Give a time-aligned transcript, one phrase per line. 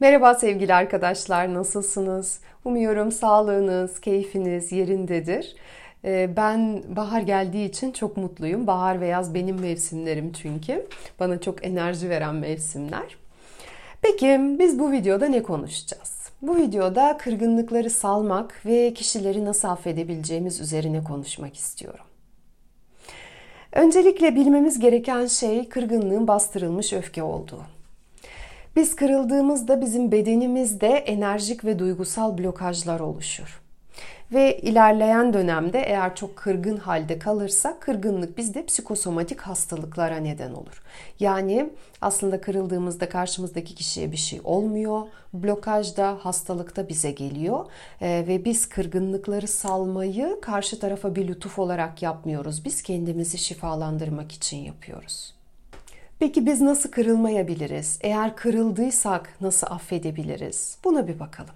[0.00, 2.40] Merhaba sevgili arkadaşlar, nasılsınız?
[2.64, 5.56] Umuyorum sağlığınız, keyfiniz yerindedir.
[6.04, 8.66] Ee, ben bahar geldiği için çok mutluyum.
[8.66, 10.86] Bahar ve yaz benim mevsimlerim çünkü.
[11.20, 13.16] Bana çok enerji veren mevsimler.
[14.02, 16.30] Peki biz bu videoda ne konuşacağız?
[16.42, 22.04] Bu videoda kırgınlıkları salmak ve kişileri nasıl affedebileceğimiz üzerine konuşmak istiyorum.
[23.72, 27.79] Öncelikle bilmemiz gereken şey kırgınlığın bastırılmış öfke olduğu.
[28.76, 33.60] Biz kırıldığımızda bizim bedenimizde enerjik ve duygusal blokajlar oluşur.
[34.32, 40.82] Ve ilerleyen dönemde eğer çok kırgın halde kalırsak kırgınlık bizde psikosomatik hastalıklara neden olur.
[41.20, 45.02] Yani aslında kırıldığımızda karşımızdaki kişiye bir şey olmuyor.
[45.32, 47.66] Blokaj da hastalık da bize geliyor.
[48.00, 52.64] Ee, ve biz kırgınlıkları salmayı karşı tarafa bir lütuf olarak yapmıyoruz.
[52.64, 55.39] Biz kendimizi şifalandırmak için yapıyoruz.
[56.20, 57.98] Peki biz nasıl kırılmayabiliriz?
[58.00, 60.78] Eğer kırıldıysak nasıl affedebiliriz?
[60.84, 61.54] Buna bir bakalım.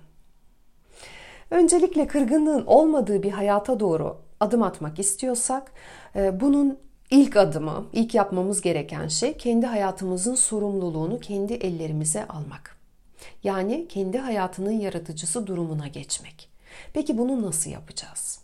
[1.51, 5.73] Öncelikle kırgınlığın olmadığı bir hayata doğru adım atmak istiyorsak
[6.17, 6.79] e, bunun
[7.11, 12.77] ilk adımı, ilk yapmamız gereken şey kendi hayatımızın sorumluluğunu kendi ellerimize almak.
[13.43, 16.49] Yani kendi hayatının yaratıcısı durumuna geçmek.
[16.93, 18.44] Peki bunu nasıl yapacağız?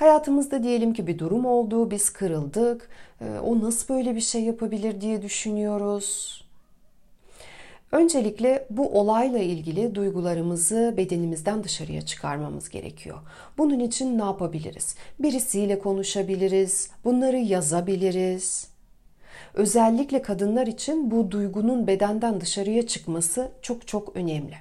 [0.00, 2.88] Hayatımızda diyelim ki bir durum oldu, biz kırıldık.
[3.20, 6.40] Ee, o nasıl böyle bir şey yapabilir diye düşünüyoruz.
[7.92, 13.18] Öncelikle bu olayla ilgili duygularımızı bedenimizden dışarıya çıkarmamız gerekiyor.
[13.58, 14.94] Bunun için ne yapabiliriz?
[15.18, 18.68] Birisiyle konuşabiliriz, bunları yazabiliriz.
[19.54, 24.54] Özellikle kadınlar için bu duygunun bedenden dışarıya çıkması çok çok önemli.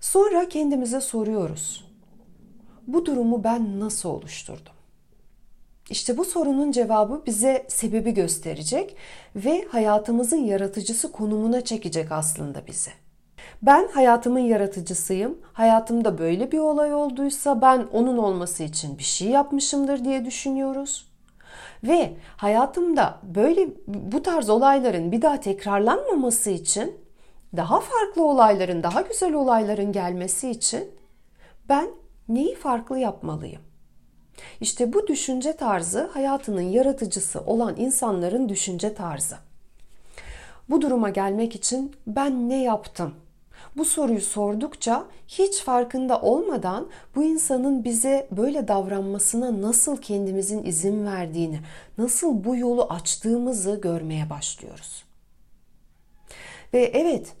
[0.00, 1.91] Sonra kendimize soruyoruz
[2.86, 4.72] bu durumu ben nasıl oluşturdum?
[5.90, 8.96] İşte bu sorunun cevabı bize sebebi gösterecek
[9.36, 12.90] ve hayatımızın yaratıcısı konumuna çekecek aslında bizi.
[13.62, 15.38] Ben hayatımın yaratıcısıyım.
[15.52, 21.12] Hayatımda böyle bir olay olduysa ben onun olması için bir şey yapmışımdır diye düşünüyoruz.
[21.84, 26.96] Ve hayatımda böyle bu tarz olayların bir daha tekrarlanmaması için
[27.56, 30.90] daha farklı olayların, daha güzel olayların gelmesi için
[31.68, 31.88] ben
[32.34, 33.62] neyi farklı yapmalıyım?
[34.60, 39.36] İşte bu düşünce tarzı hayatının yaratıcısı olan insanların düşünce tarzı.
[40.70, 43.14] Bu duruma gelmek için ben ne yaptım?
[43.76, 51.60] Bu soruyu sordukça hiç farkında olmadan bu insanın bize böyle davranmasına nasıl kendimizin izin verdiğini,
[51.98, 55.04] nasıl bu yolu açtığımızı görmeye başlıyoruz.
[56.74, 57.32] Ve evet,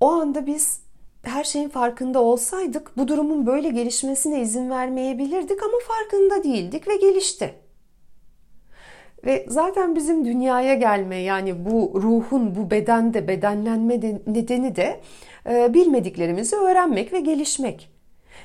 [0.00, 0.83] o anda biz
[1.26, 7.54] her şeyin farkında olsaydık bu durumun böyle gelişmesine izin vermeyebilirdik ama farkında değildik ve gelişti.
[9.26, 15.00] Ve zaten bizim dünyaya gelme yani bu ruhun bu bedende bedenlenme nedeni de
[15.48, 17.90] e, bilmediklerimizi öğrenmek ve gelişmek.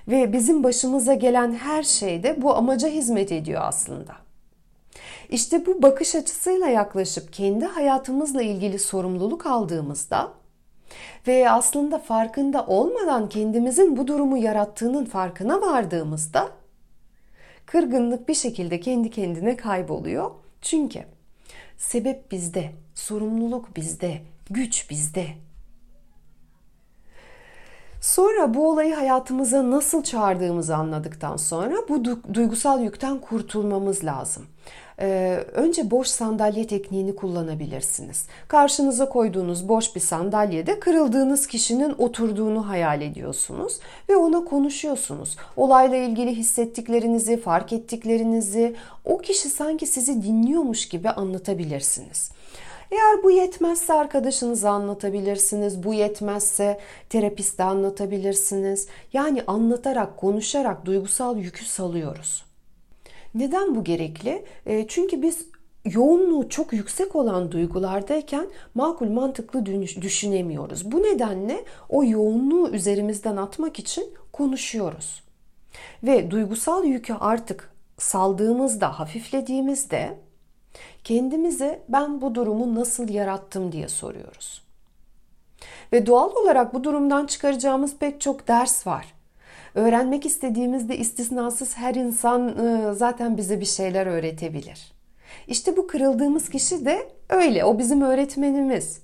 [0.08, 4.16] Ve bizim başımıza gelen her şey de bu amaca hizmet ediyor aslında.
[5.30, 10.32] İşte bu bakış açısıyla yaklaşıp kendi hayatımızla ilgili sorumluluk aldığımızda
[11.28, 16.50] ve aslında farkında olmadan kendimizin bu durumu yarattığının farkına vardığımızda
[17.66, 20.32] kırgınlık bir şekilde kendi kendine kayboluyor.
[20.62, 21.00] Çünkü
[21.78, 25.26] sebep bizde, sorumluluk bizde, güç bizde.
[28.02, 34.46] Sonra bu olayı hayatımıza nasıl çağırdığımızı anladıktan sonra bu duygusal yükten kurtulmamız lazım.
[35.02, 38.26] Ee, önce boş sandalye tekniğini kullanabilirsiniz.
[38.48, 43.80] Karşınıza koyduğunuz boş bir sandalyede kırıldığınız kişinin oturduğunu hayal ediyorsunuz
[44.10, 45.38] ve ona konuşuyorsunuz.
[45.58, 52.32] Olayla ilgili hissettiklerinizi, fark ettiklerinizi o kişi sanki sizi dinliyormuş gibi anlatabilirsiniz.
[52.92, 55.84] Eğer bu yetmezse arkadaşınıza anlatabilirsiniz.
[55.84, 56.80] Bu yetmezse
[57.10, 58.88] terapiste anlatabilirsiniz.
[59.14, 62.46] Yani anlatarak, konuşarak duygusal yükü salıyoruz.
[63.36, 64.46] Neden bu gerekli?
[64.66, 65.46] E, çünkü biz
[65.86, 69.66] yoğunluğu çok yüksek olan duygulardayken makul mantıklı
[70.02, 70.92] düşünemiyoruz.
[70.92, 75.24] Bu nedenle o yoğunluğu üzerimizden atmak için konuşuyoruz.
[76.04, 80.18] Ve duygusal yükü artık saldığımızda, hafiflediğimizde
[81.04, 84.64] kendimize ben bu durumu nasıl yarattım diye soruyoruz.
[85.94, 89.14] Ve doğal olarak bu durumdan çıkaracağımız pek çok ders var.
[89.76, 94.92] Öğrenmek istediğimizde istisnasız her insan ıı, zaten bize bir şeyler öğretebilir.
[95.48, 97.66] İşte bu kırıldığımız kişi de öyle.
[97.66, 99.02] O bizim öğretmenimiz.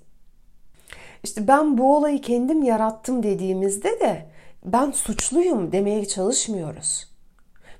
[1.24, 4.26] İşte ben bu olayı kendim yarattım dediğimizde de
[4.66, 7.08] ben suçluyum demeye çalışmıyoruz.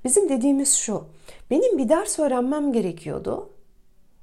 [0.04, 1.04] Bizim dediğimiz şu.
[1.50, 3.50] Benim bir ders öğrenmem gerekiyordu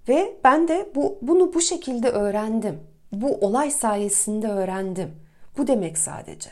[0.08, 2.80] ve ben de bu bunu bu şekilde öğrendim.
[3.12, 5.12] Bu olay sayesinde öğrendim.
[5.58, 6.50] Bu demek sadece.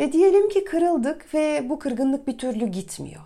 [0.00, 3.22] Ve diyelim ki kırıldık ve bu kırgınlık bir türlü gitmiyor.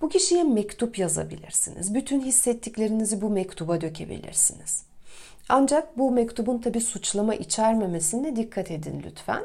[0.00, 1.94] Bu kişiye mektup yazabilirsiniz.
[1.94, 4.84] Bütün hissettiklerinizi bu mektuba dökebilirsiniz.
[5.48, 9.44] Ancak bu mektubun tabi suçlama içermemesine dikkat edin lütfen.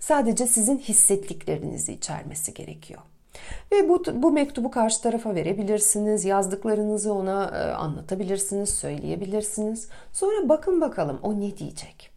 [0.00, 3.00] Sadece sizin hissettiklerinizi içermesi gerekiyor.
[3.72, 6.24] Ve bu, bu mektubu karşı tarafa verebilirsiniz.
[6.24, 9.88] Yazdıklarınızı ona e, anlatabilirsiniz, söyleyebilirsiniz.
[10.12, 12.14] Sonra bakın bakalım o ne diyecek.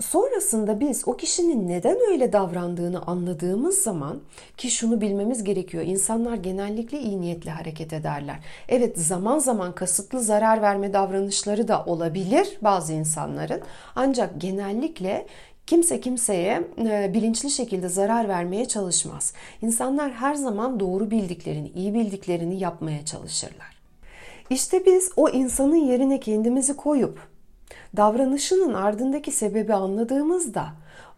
[0.00, 4.20] Sonrasında biz o kişinin neden öyle davrandığını anladığımız zaman
[4.56, 5.84] ki şunu bilmemiz gerekiyor.
[5.86, 8.38] İnsanlar genellikle iyi niyetli hareket ederler.
[8.68, 13.60] Evet zaman zaman kasıtlı zarar verme davranışları da olabilir bazı insanların.
[13.96, 15.26] Ancak genellikle
[15.70, 19.32] Kimse kimseye e, bilinçli şekilde zarar vermeye çalışmaz.
[19.62, 23.80] İnsanlar her zaman doğru bildiklerini, iyi bildiklerini yapmaya çalışırlar.
[24.50, 27.28] İşte biz o insanın yerine kendimizi koyup
[27.96, 30.66] davranışının ardındaki sebebi anladığımızda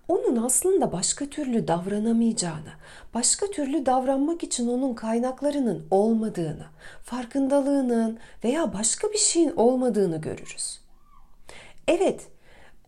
[0.08, 2.72] onun aslında başka türlü davranamayacağını,
[3.14, 6.66] başka türlü davranmak için onun kaynaklarının olmadığını,
[7.02, 10.80] farkındalığının veya başka bir şeyin olmadığını görürüz.
[11.88, 12.20] Evet,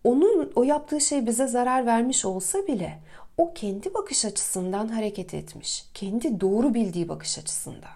[0.05, 2.99] onun o yaptığı şey bize zarar vermiş olsa bile
[3.39, 5.85] o kendi bakış açısından hareket etmiş.
[5.95, 7.91] Kendi doğru bildiği bakış açısından.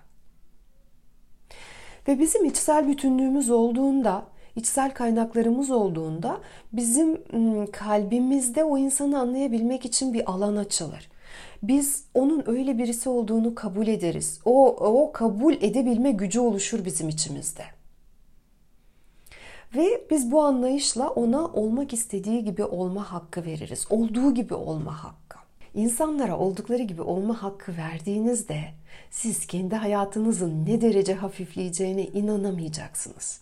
[2.09, 4.25] Ve bizim içsel bütünlüğümüz olduğunda,
[4.57, 6.41] içsel kaynaklarımız olduğunda
[6.73, 7.23] bizim
[7.73, 11.09] kalbimizde o insanı anlayabilmek için bir alan açılır.
[11.63, 14.41] Biz onun öyle birisi olduğunu kabul ederiz.
[14.45, 17.78] O, o kabul edebilme gücü oluşur bizim içimizde.
[19.76, 23.87] Ve biz bu anlayışla ona olmak istediği gibi olma hakkı veririz.
[23.91, 25.38] Olduğu gibi olma hakkı.
[25.75, 28.61] İnsanlara oldukları gibi olma hakkı verdiğinizde
[29.11, 33.41] siz kendi hayatınızın ne derece hafifleyeceğine inanamayacaksınız.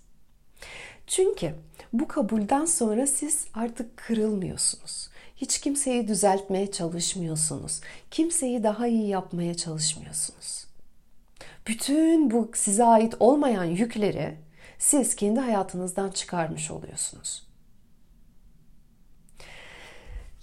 [1.07, 1.55] Çünkü
[1.93, 5.09] bu kabulden sonra siz artık kırılmıyorsunuz.
[5.37, 7.81] Hiç kimseyi düzeltmeye çalışmıyorsunuz.
[8.11, 10.67] Kimseyi daha iyi yapmaya çalışmıyorsunuz.
[11.67, 14.37] Bütün bu size ait olmayan yükleri
[14.79, 17.47] siz kendi hayatınızdan çıkarmış oluyorsunuz.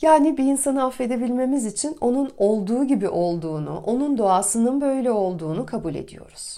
[0.02, 6.58] Yani bir insanı affedebilmemiz için onun olduğu gibi olduğunu, onun doğasının böyle olduğunu kabul ediyoruz.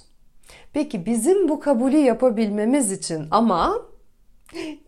[0.73, 3.73] Peki bizim bu kabulü yapabilmemiz için ama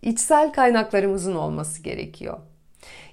[0.01, 2.39] içsel kaynaklarımızın olması gerekiyor.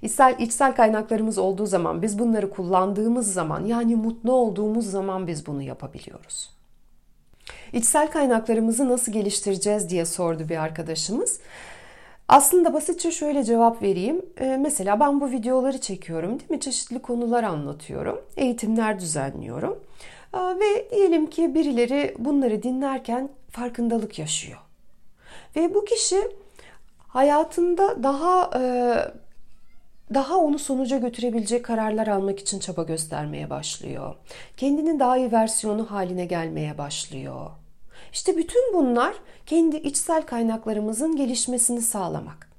[0.03, 5.63] İçsel, içsel kaynaklarımız olduğu zaman, biz bunları kullandığımız zaman, yani mutlu olduğumuz zaman biz bunu
[5.63, 6.51] yapabiliyoruz.
[7.73, 11.41] İçsel kaynaklarımızı nasıl geliştireceğiz diye sordu bir arkadaşımız.
[12.29, 14.23] Aslında basitçe şöyle cevap vereyim.
[14.41, 16.61] Ee, mesela ben bu videoları çekiyorum değil mi?
[16.61, 18.21] Çeşitli konular anlatıyorum.
[18.37, 19.79] Eğitimler düzenliyorum.
[20.35, 24.59] Ee, ve diyelim ki birileri bunları dinlerken farkındalık yaşıyor.
[25.57, 26.19] Ve bu kişi
[27.09, 28.63] hayatında daha e,
[30.15, 34.15] daha onu sonuca götürebilecek kararlar almak için çaba göstermeye başlıyor.
[34.57, 37.51] Kendinin daha iyi versiyonu haline gelmeye başlıyor.
[38.13, 39.15] İşte bütün bunlar
[39.47, 42.51] kendi içsel kaynaklarımızın gelişmesini sağlamak.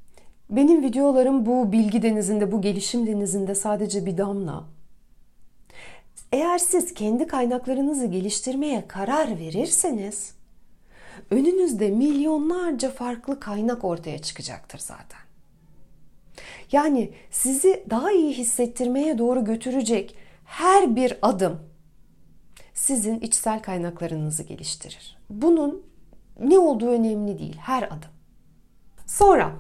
[0.50, 4.64] Benim videolarım bu bilgi denizinde, bu gelişim denizinde sadece bir damla.
[6.32, 10.34] Eğer siz kendi kaynaklarınızı geliştirmeye karar verirseniz
[11.32, 15.25] önünüzde milyonlarca farklı kaynak ortaya çıkacaktır zaten.
[16.72, 21.60] Yani sizi daha iyi hissettirmeye doğru götürecek her bir adım
[22.74, 25.18] sizin içsel kaynaklarınızı geliştirir.
[25.30, 25.84] Bunun
[26.40, 28.12] ne olduğu önemli değil, her adım.
[29.08, 29.52] Sonra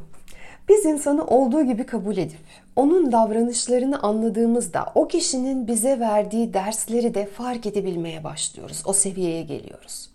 [0.69, 2.39] biz insanı olduğu gibi kabul edip
[2.75, 8.83] onun davranışlarını anladığımızda o kişinin bize verdiği dersleri de fark edebilmeye başlıyoruz.
[8.85, 10.09] O seviyeye geliyoruz.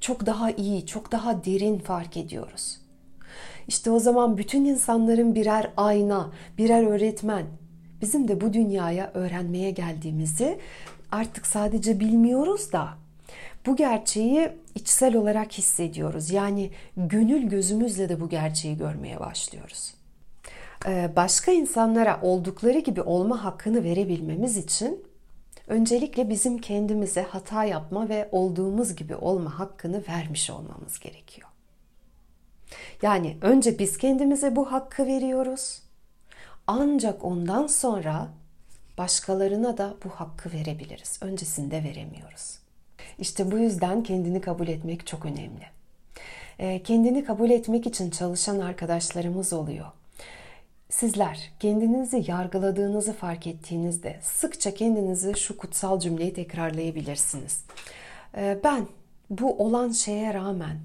[0.00, 2.78] Çok daha iyi, çok daha derin fark ediyoruz.
[3.68, 7.46] İşte o zaman bütün insanların birer ayna, birer öğretmen.
[8.00, 10.58] Bizim de bu dünyaya öğrenmeye geldiğimizi
[11.12, 12.88] artık sadece bilmiyoruz da
[13.66, 16.30] bu gerçeği içsel olarak hissediyoruz.
[16.30, 19.94] Yani gönül gözümüzle de bu gerçeği görmeye başlıyoruz.
[20.86, 25.04] Ee, başka insanlara oldukları gibi olma hakkını verebilmemiz için
[25.66, 31.48] öncelikle bizim kendimize hata yapma ve olduğumuz gibi olma hakkını vermiş olmamız gerekiyor.
[33.02, 35.82] Yani önce biz kendimize bu hakkı veriyoruz.
[36.66, 38.28] Ancak ondan sonra
[38.98, 41.18] başkalarına da bu hakkı verebiliriz.
[41.22, 42.58] Öncesinde veremiyoruz.
[43.18, 45.66] İşte bu yüzden kendini kabul etmek çok önemli.
[46.58, 49.86] Ee, kendini kabul etmek için çalışan arkadaşlarımız oluyor.
[50.88, 57.64] Sizler kendinizi yargıladığınızı fark ettiğinizde sıkça kendinizi şu kutsal cümleyi tekrarlayabilirsiniz.
[58.36, 58.86] Ee, ben
[59.30, 60.76] bu olan şeye rağmen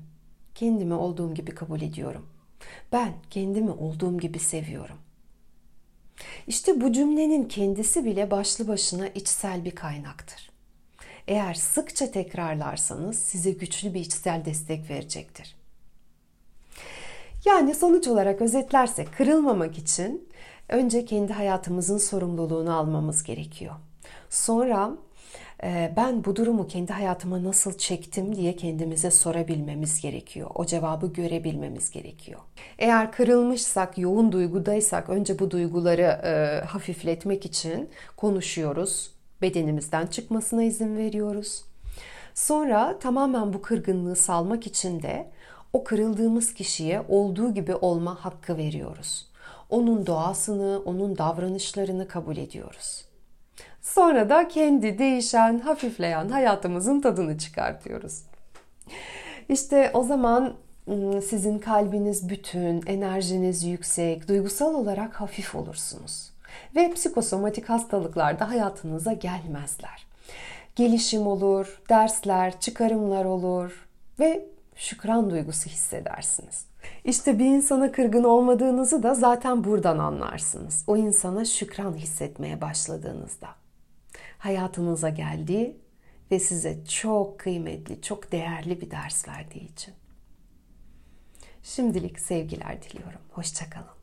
[0.61, 2.25] kendimi olduğum gibi kabul ediyorum.
[2.91, 4.97] Ben kendimi olduğum gibi seviyorum.
[6.47, 10.51] İşte bu cümlenin kendisi bile başlı başına içsel bir kaynaktır.
[11.27, 15.55] Eğer sıkça tekrarlarsanız size güçlü bir içsel destek verecektir.
[17.45, 20.29] Yani sonuç olarak özetlersek kırılmamak için
[20.69, 23.75] önce kendi hayatımızın sorumluluğunu almamız gerekiyor.
[24.29, 24.91] Sonra
[25.95, 30.49] ben bu durumu kendi hayatıma nasıl çektim diye kendimize sorabilmemiz gerekiyor.
[30.55, 32.39] O cevabı görebilmemiz gerekiyor.
[32.77, 39.11] Eğer kırılmışsak, yoğun duygudaysak önce bu duyguları e, hafifletmek için konuşuyoruz.
[39.41, 41.63] Bedenimizden çıkmasına izin veriyoruz.
[42.33, 45.31] Sonra tamamen bu kırgınlığı salmak için de
[45.73, 49.27] o kırıldığımız kişiye olduğu gibi olma hakkı veriyoruz.
[49.69, 53.10] Onun doğasını, onun davranışlarını kabul ediyoruz.
[53.81, 58.23] Sonra da kendi değişen, hafifleyen hayatımızın tadını çıkartıyoruz.
[59.49, 60.53] İşte o zaman
[60.87, 66.31] ıı, sizin kalbiniz bütün, enerjiniz yüksek, duygusal olarak hafif olursunuz.
[66.75, 70.07] Ve psikosomatik hastalıklar da hayatınıza gelmezler.
[70.75, 73.87] Gelişim olur, dersler, çıkarımlar olur
[74.19, 74.45] ve
[74.75, 76.65] şükran duygusu hissedersiniz.
[77.03, 80.83] İşte bir insana kırgın olmadığınızı da zaten buradan anlarsınız.
[80.87, 83.60] O insana şükran hissetmeye başladığınızda.
[84.41, 85.77] Hayatınıza geldiği
[86.31, 89.93] ve size çok kıymetli, çok değerli bir ders verdiği için.
[91.63, 93.21] Şimdilik sevgiler diliyorum.
[93.31, 94.00] Hoşçakalın.